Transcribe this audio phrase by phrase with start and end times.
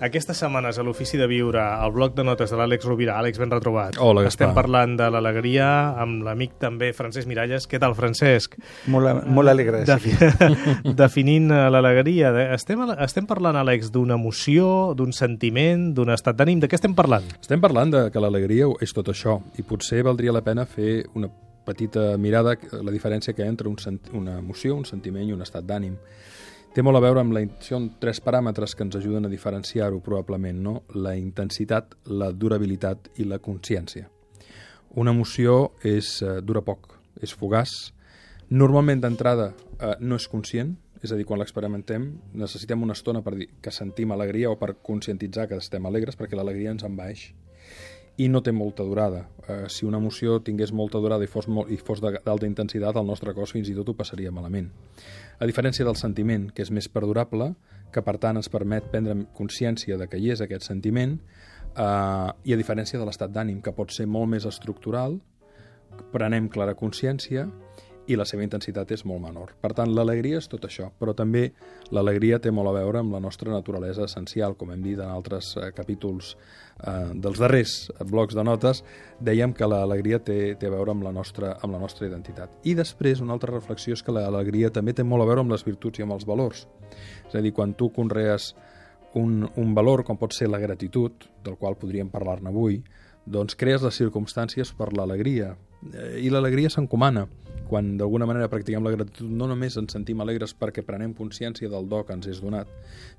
[0.00, 3.18] Aquestes setmanes a l'Ofici de Viure, al bloc de notes de l'Àlex Rovira.
[3.20, 3.98] Àlex, ben retrobat.
[4.00, 4.46] Hola, Gaspar.
[4.48, 5.66] Estem parlant de l'alegria
[6.00, 7.66] amb l'amic també Francesc Miralles.
[7.68, 8.56] Què tal, Francesc?
[8.88, 9.82] Molt, molt alegre.
[9.84, 10.14] Defi
[11.02, 12.32] Definint eh, l'alegria.
[12.32, 16.62] de- Estem, estem parlant, Àlex, d'una emoció, d'un sentiment, d'un estat d'ànim.
[16.64, 17.28] De què estem parlant?
[17.40, 21.28] Estem parlant de que l'alegria és tot això i potser valdria la pena fer una
[21.68, 23.76] petita mirada a la diferència que hi ha entre un
[24.16, 25.98] una emoció, un sentiment i un estat d'ànim.
[26.70, 27.40] Té molt a veure amb la...
[27.66, 30.74] Són tres paràmetres que ens ajuden a diferenciar-ho probablement, no?
[30.94, 34.06] La intensitat, la durabilitat i la consciència.
[35.02, 36.92] Una emoció és, eh, dura poc,
[37.22, 37.74] és fugaç,
[38.50, 42.06] normalment d'entrada eh, no és conscient, és a dir, quan l'experimentem
[42.38, 46.38] necessitem una estona per dir que sentim alegria o per conscientitzar que estem alegres perquè
[46.38, 47.30] l'alegria ens envaeix
[48.16, 49.26] i no té molta durada.
[49.46, 53.06] Eh, si una emoció tingués molta durada i fos, molt, i fos d'alta intensitat, el
[53.06, 54.70] nostre cos fins i tot ho passaria malament.
[55.38, 57.54] A diferència del sentiment, que és més perdurable,
[57.92, 61.18] que per tant ens permet prendre consciència de que hi és aquest sentiment,
[61.76, 65.20] eh, i a diferència de l'estat d'ànim, que pot ser molt més estructural,
[66.12, 67.48] prenem clara consciència
[68.08, 69.52] i la seva intensitat és molt menor.
[69.60, 71.50] Per tant, l'alegria és tot això, però també
[71.94, 75.52] l'alegria té molt a veure amb la nostra naturalesa essencial, com hem dit en altres
[75.56, 77.74] eh, capítols eh, dels darrers
[78.10, 78.82] blocs de notes,
[79.20, 82.56] dèiem que l'alegria té, té a veure amb la, nostra, amb la nostra identitat.
[82.64, 85.66] I després, una altra reflexió és que l'alegria també té molt a veure amb les
[85.66, 86.66] virtuts i amb els valors.
[87.28, 88.54] És a dir, quan tu conrees
[89.14, 92.80] un, un valor com pot ser la gratitud, del qual podríem parlar-ne avui,
[93.30, 95.54] doncs crees les circumstàncies per l'alegria.
[95.92, 97.26] Eh, I l'alegria s'encomana.
[97.70, 101.86] Quan d'alguna manera practiquem la gratitud, no només ens sentim alegres perquè prenem consciència del
[101.88, 102.66] do que ens és donat,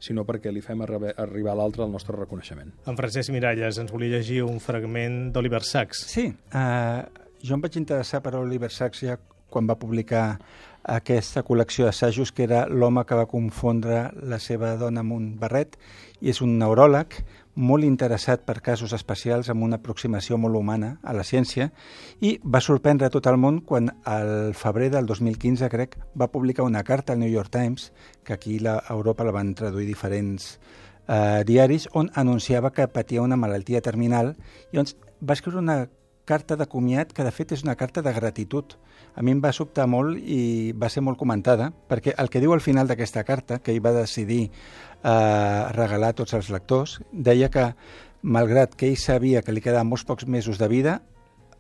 [0.04, 2.74] sinó perquè li fem arri arribar a l'altre el nostre reconeixement.
[2.84, 6.04] En Francesc Miralles ens volia llegir un fragment d'Oliver Sacks.
[6.12, 7.08] Sí, uh,
[7.40, 9.16] jo em vaig interessar per Oliver Sacks ja
[9.52, 10.26] quan va publicar
[10.84, 15.78] aquesta col·lecció d'assajos que era l'home que va confondre la seva dona amb un barret
[16.22, 17.22] i és un neuròleg
[17.56, 21.70] molt interessat per casos especials amb una aproximació molt humana a la ciència
[22.22, 26.84] i va sorprendre tot el món quan al febrer del 2015, crec, va publicar una
[26.84, 27.92] carta al New York Times,
[28.24, 30.60] que aquí a Europa la van traduir diferents
[31.08, 34.36] eh, diaris, on anunciava que patia una malaltia terminal
[34.72, 34.88] i on
[35.22, 35.90] va escriure una
[36.26, 38.78] carta de comiat que de fet és una carta de gratitud.
[39.16, 42.54] A mi em va sobtar molt i va ser molt comentada, perquè el que diu
[42.56, 47.50] al final d'aquesta carta, que ell va decidir eh, regalar a tots els lectors, deia
[47.52, 47.72] que,
[48.22, 51.02] malgrat que ell sabia que li quedaven molts pocs mesos de vida,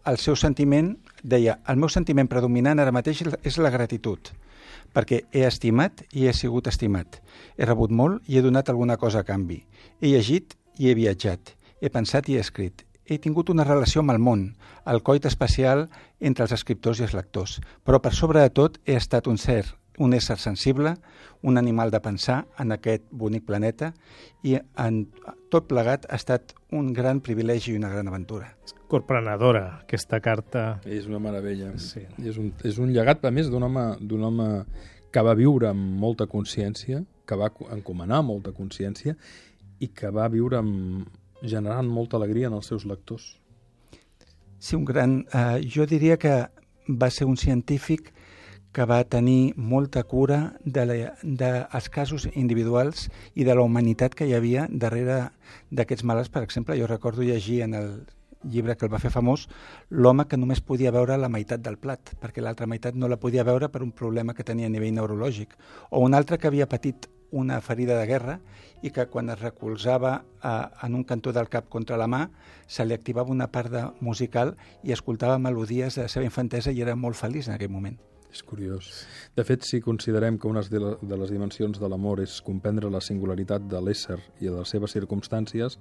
[0.06, 4.32] el seu sentiment, deia, el meu sentiment predominant ara mateix és la gratitud,
[4.96, 7.20] perquè he estimat i he sigut estimat.
[7.58, 9.62] He rebut molt i he donat alguna cosa a canvi.
[10.02, 11.54] He llegit i he viatjat.
[11.82, 12.86] He pensat i he escrit.
[13.12, 14.44] He tingut una relació amb el món,
[14.88, 15.90] el coit especial
[16.24, 17.58] entre els escriptors i els lectors.
[17.84, 19.66] Però per sobre de tot he estat un ser,
[20.00, 20.94] un ésser sensible,
[21.44, 23.92] un animal de pensar en aquest bonic planeta
[24.48, 25.02] i en
[25.52, 28.54] tot plegat ha estat un gran privilegi i una gran aventura.
[28.64, 30.66] És corprenedora, aquesta carta.
[30.88, 31.74] És una meravella.
[31.84, 32.06] Sí.
[32.24, 34.52] És, un, és un llegat, a més, d'un home, d'un home
[35.12, 39.18] que va viure amb molta consciència, que va encomanar molta consciència
[39.84, 41.10] i que va viure amb,
[41.42, 43.38] generant molta alegria en els seus lectors.
[44.60, 45.26] Sí, un gran...
[45.34, 46.36] Eh, jo diria que
[46.88, 48.14] va ser un científic
[48.72, 54.16] que va tenir molta cura de, la, de els casos individuals i de la humanitat
[54.16, 55.32] que hi havia darrere
[55.72, 56.32] d'aquests malalts.
[56.32, 57.90] Per exemple, jo recordo llegir en el
[58.44, 59.48] llibre que el va fer famós,
[59.90, 63.44] l'home que només podia veure la meitat del plat, perquè l'altra meitat no la podia
[63.46, 65.54] veure per un problema que tenia a nivell neurològic.
[65.92, 68.40] O un altre que havia patit una ferida de guerra
[68.82, 72.28] i que quan es recolzava eh, en un cantó del cap contra la mà
[72.68, 76.82] se li activava una part de musical i escoltava melodies de la seva infantesa i
[76.82, 78.00] era molt feliç en aquell moment.
[78.32, 78.88] És curiós.
[79.36, 83.68] De fet, si considerem que una de, les dimensions de l'amor és comprendre la singularitat
[83.68, 85.78] de l'ésser i de les seves circumstàncies,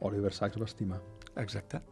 [0.00, 1.02] Oliver Sacks va estimar.
[1.36, 1.82] Exacte.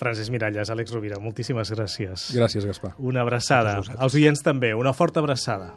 [0.00, 2.30] Francesc Miralles, Àlex Rovira, moltíssimes gràcies.
[2.36, 2.94] Gràcies, Gaspar.
[2.98, 3.76] Una abraçada.
[3.76, 4.02] A vosaltres.
[4.08, 5.74] Els oients també, una forta abraçada.